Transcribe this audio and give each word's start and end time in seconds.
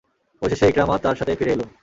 অবশেষে 0.41 0.65
ইকরামা 0.69 0.95
তার 0.97 1.15
সাথে 1.19 1.33
ফিরে 1.39 1.53
এল। 1.55 1.61